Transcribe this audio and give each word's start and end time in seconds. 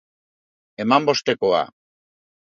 Eman 0.85 1.05
bostekoa! 1.11 1.61